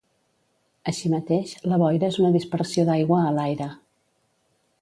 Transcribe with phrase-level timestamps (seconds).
[0.91, 3.73] Així mateix, la boira és una dispersió d'aigua a l'aire.